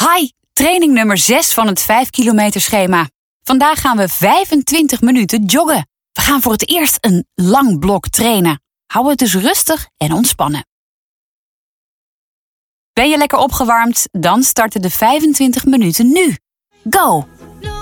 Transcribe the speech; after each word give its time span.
Hi, 0.00 0.30
training 0.52 0.92
nummer 0.92 1.18
6 1.18 1.54
van 1.54 1.66
het 1.66 1.82
5 1.82 2.10
kilometer 2.10 2.60
schema. 2.60 3.08
Vandaag 3.42 3.80
gaan 3.80 3.96
we 3.96 4.08
25 4.08 5.00
minuten 5.00 5.44
joggen. 5.44 5.88
We 6.12 6.20
gaan 6.20 6.40
voor 6.40 6.52
het 6.52 6.68
eerst 6.70 6.98
een 7.00 7.26
lang 7.34 7.78
blok 7.78 8.08
trainen. 8.08 8.62
Hou 8.86 9.08
het 9.08 9.18
dus 9.18 9.34
rustig 9.34 9.88
en 9.96 10.12
ontspannen. 10.12 10.66
Ben 12.92 13.08
je 13.08 13.16
lekker 13.16 13.38
opgewarmd? 13.38 14.08
Dan 14.10 14.42
starten 14.42 14.82
de 14.82 14.90
25 14.90 15.64
minuten 15.64 16.12
nu. 16.12 16.36
Go! 16.90 17.28
No 17.60 17.80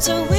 So 0.00 0.22
we 0.30 0.37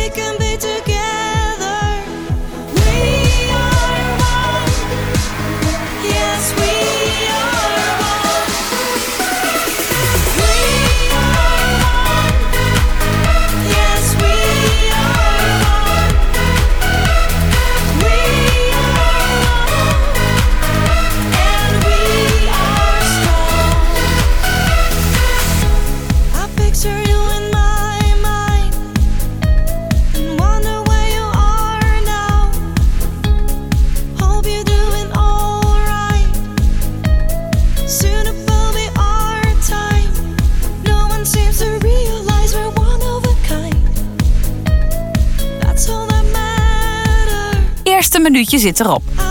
zit 48.60 48.80
erop. 48.80 49.29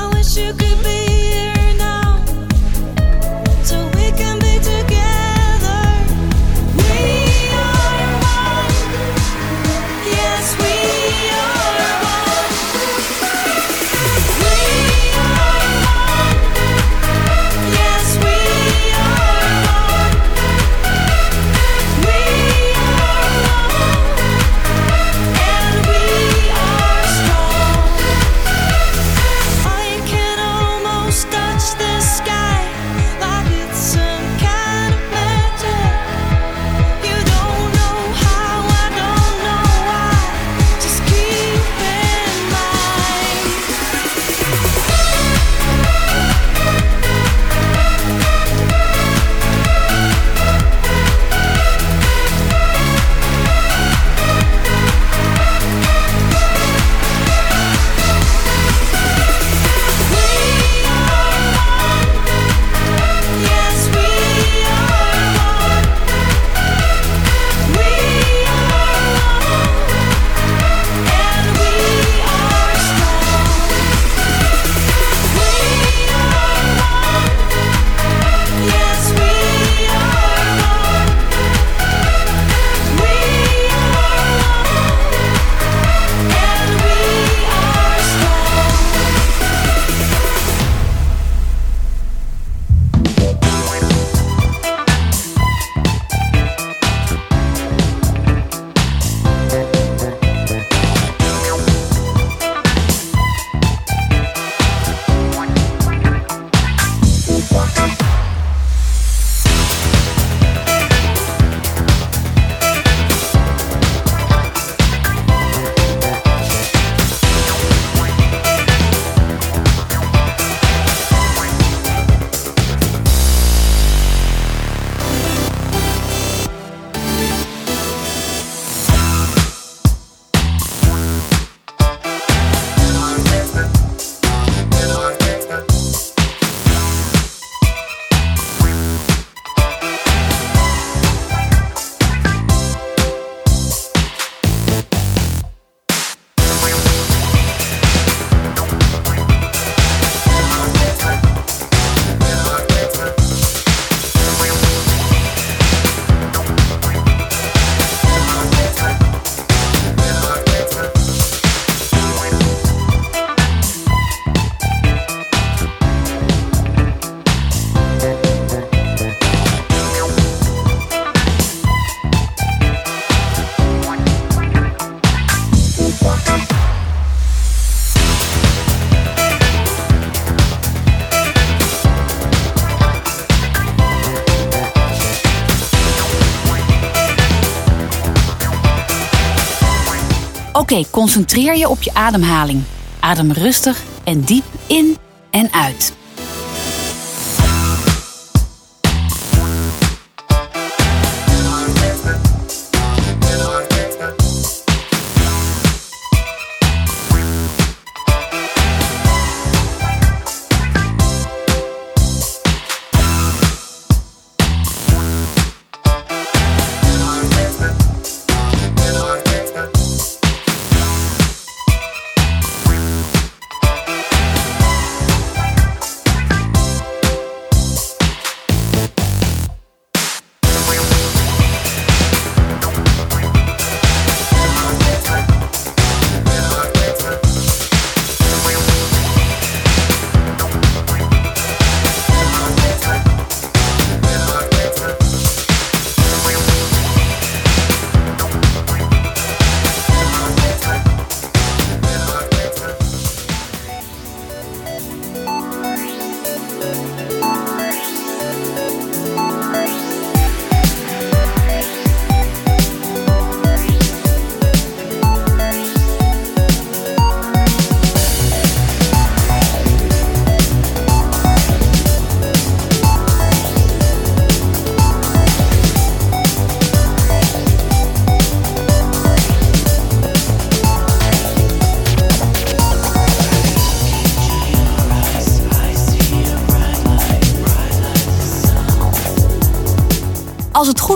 Oké, 190.70 190.90
concentreer 190.90 191.56
je 191.56 191.68
op 191.68 191.82
je 191.82 191.94
ademhaling. 191.94 192.62
Adem 193.00 193.32
rustig 193.32 193.82
en 194.04 194.20
diep 194.20 194.44
in 194.66 194.96
en 195.30 195.52
uit. 195.52 195.97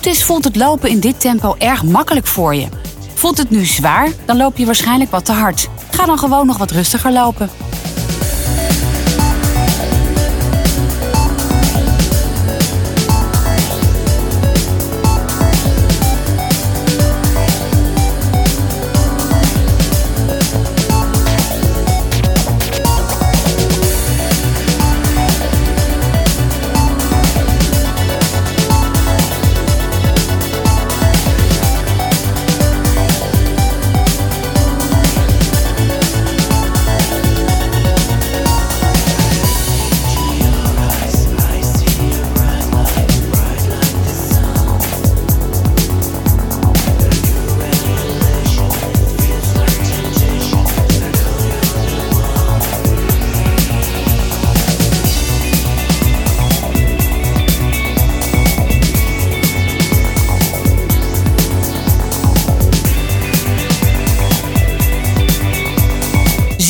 Is, 0.06 0.25
voelt 0.25 0.44
het 0.44 0.56
lopen 0.56 0.90
in 0.90 1.00
dit 1.00 1.20
tempo 1.20 1.54
erg 1.58 1.84
makkelijk 1.84 2.26
voor 2.26 2.54
je. 2.54 2.69
Voelt 3.14 3.38
het 3.38 3.50
nu 3.50 3.64
zwaar, 3.64 4.08
dan 4.25 4.37
loop 4.37 4.56
je 4.56 4.66
waarschijnlijk 4.66 5.10
wat 5.10 5.25
te 5.25 5.32
hard. 5.32 5.69
Ga 5.90 6.06
dan 6.06 6.19
gewoon 6.19 6.46
nog 6.46 6.58
wat 6.58 6.70
rustiger 6.70 7.12
lopen. 7.12 7.50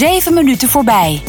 Zeven 0.03 0.35
minuten 0.35 0.69
voorbij. 0.69 1.23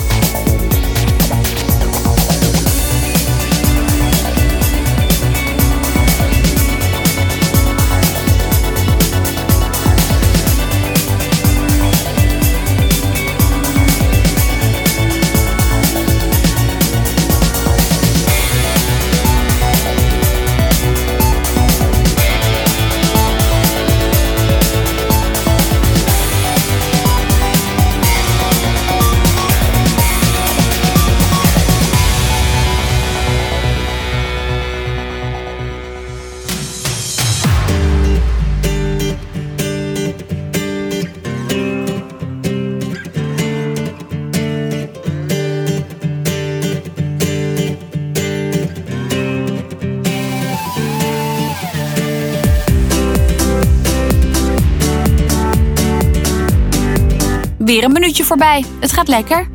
Een 57.84 57.92
minuutje 57.92 58.24
voorbij. 58.24 58.66
Het 58.80 58.92
gaat 58.92 59.08
lekker. 59.08 59.48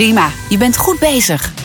Prima. 0.00 0.30
Je 0.48 0.58
bent 0.58 0.76
goed 0.76 0.98
bezig. 0.98 1.59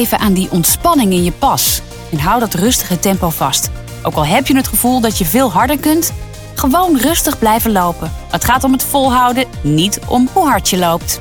Even 0.00 0.18
aan 0.18 0.32
die 0.32 0.50
ontspanning 0.50 1.12
in 1.12 1.24
je 1.24 1.32
pas 1.32 1.80
en 2.12 2.18
hou 2.18 2.40
dat 2.40 2.54
rustige 2.54 2.98
tempo 2.98 3.30
vast. 3.30 3.70
Ook 4.02 4.14
al 4.14 4.26
heb 4.26 4.46
je 4.46 4.56
het 4.56 4.68
gevoel 4.68 5.00
dat 5.00 5.18
je 5.18 5.24
veel 5.24 5.52
harder 5.52 5.78
kunt, 5.78 6.12
gewoon 6.54 6.96
rustig 6.96 7.38
blijven 7.38 7.72
lopen. 7.72 8.12
Het 8.30 8.44
gaat 8.44 8.64
om 8.64 8.72
het 8.72 8.82
volhouden, 8.82 9.44
niet 9.62 9.98
om 10.08 10.28
hoe 10.32 10.48
hard 10.48 10.68
je 10.68 10.78
loopt. 10.78 11.20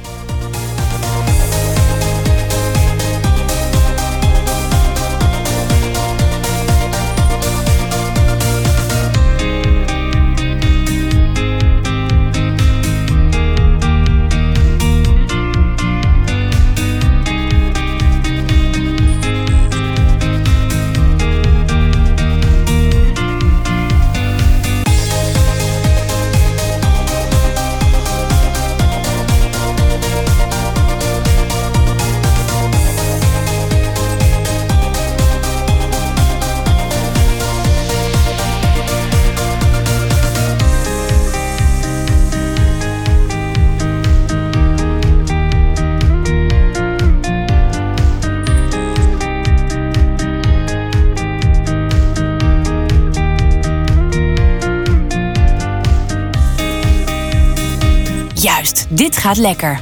Juist, 58.41 58.85
dit 58.89 59.17
gaat 59.17 59.37
lekker. 59.37 59.79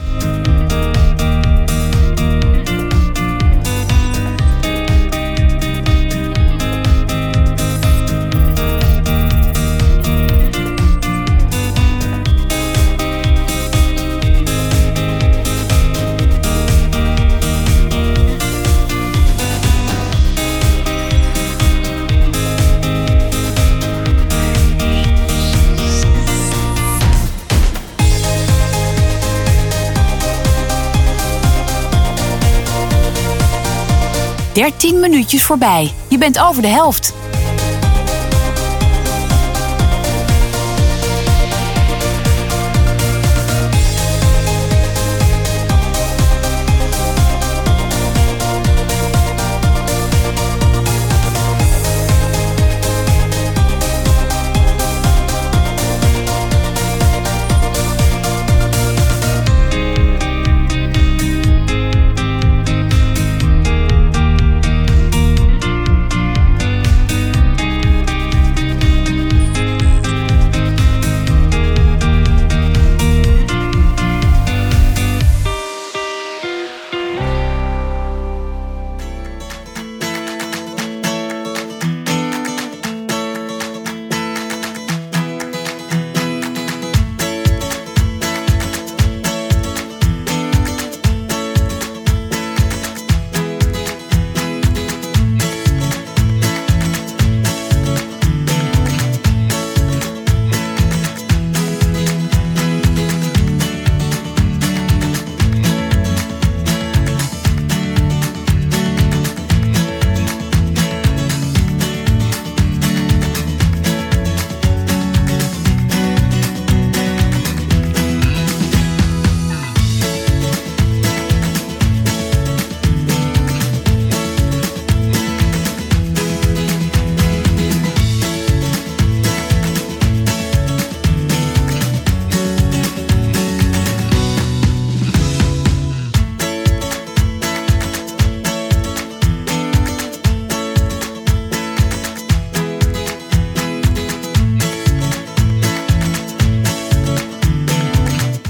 Dertien 34.57 34.99
minuutjes 34.99 35.43
voorbij. 35.43 35.91
Je 36.07 36.17
bent 36.17 36.39
over 36.39 36.61
de 36.61 36.67
helft. 36.67 37.13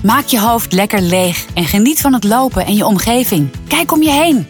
Maak 0.07 0.25
je 0.25 0.39
hoofd 0.39 0.73
lekker 0.73 1.01
leeg 1.01 1.45
en 1.53 1.65
geniet 1.65 2.01
van 2.01 2.13
het 2.13 2.23
lopen 2.23 2.65
en 2.65 2.75
je 2.75 2.85
omgeving. 2.85 3.49
Kijk 3.67 3.91
om 3.91 4.03
je 4.03 4.11
heen. 4.11 4.47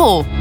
Vol. 0.00 0.39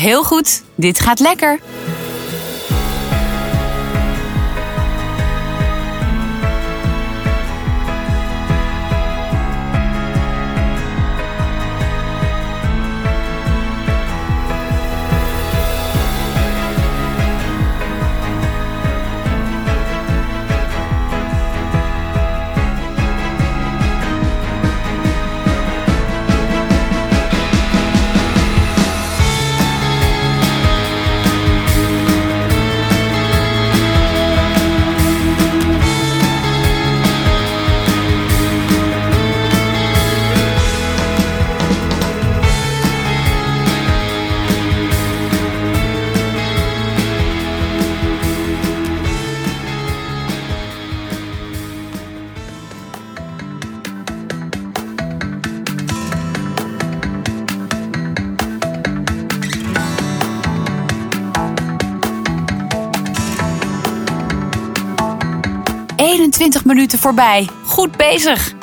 Heel 0.00 0.24
goed, 0.24 0.62
dit 0.74 1.00
gaat 1.00 1.20
lekker. 1.20 1.60
...21 66.40 66.64
minuten 66.64 66.98
voorbij. 66.98 67.48
Goed 67.64 67.96
bezig. 67.96 68.59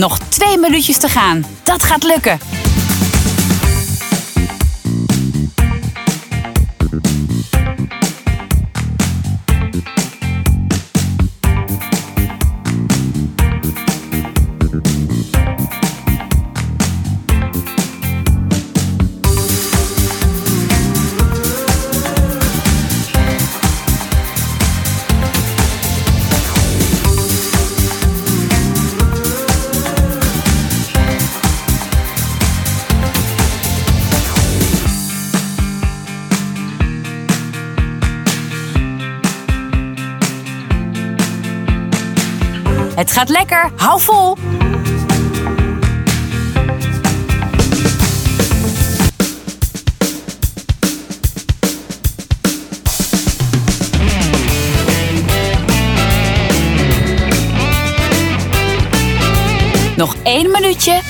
Nog 0.00 0.18
twee 0.18 0.58
minuutjes 0.58 0.98
te 0.98 1.08
gaan. 1.08 1.44
Dat 1.62 1.82
gaat 1.82 2.02
lukken. 2.02 2.59
Lekker. 43.50 43.70
Hou 43.76 44.00
vol. 44.00 44.36
Nog 59.96 60.16
één 60.22 60.50
minuutje. 60.50 61.00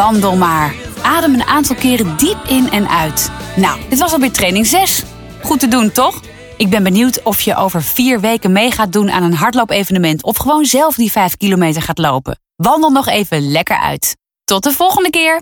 Wandel 0.00 0.36
maar. 0.36 0.74
Adem 1.02 1.34
een 1.34 1.44
aantal 1.44 1.76
keren 1.76 2.16
diep 2.16 2.44
in 2.48 2.70
en 2.70 2.88
uit. 2.88 3.30
Nou, 3.56 3.80
dit 3.88 3.98
was 3.98 4.12
alweer 4.12 4.32
training 4.32 4.66
6. 4.66 5.04
Goed 5.42 5.60
te 5.60 5.68
doen, 5.68 5.92
toch? 5.92 6.20
Ik 6.56 6.70
ben 6.70 6.82
benieuwd 6.82 7.22
of 7.22 7.40
je 7.40 7.56
over 7.56 7.82
vier 7.82 8.20
weken 8.20 8.52
mee 8.52 8.70
gaat 8.70 8.92
doen 8.92 9.10
aan 9.10 9.22
een 9.22 9.34
hardloopevenement... 9.34 10.22
of 10.22 10.36
gewoon 10.36 10.64
zelf 10.64 10.94
die 10.94 11.10
5 11.10 11.36
kilometer 11.36 11.82
gaat 11.82 11.98
lopen. 11.98 12.38
Wandel 12.56 12.90
nog 12.90 13.08
even 13.08 13.50
lekker 13.50 13.78
uit. 13.78 14.16
Tot 14.44 14.62
de 14.62 14.72
volgende 14.72 15.10
keer! 15.10 15.40